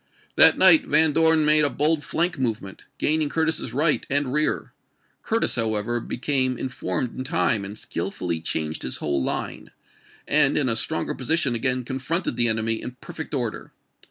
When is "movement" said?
2.39-2.85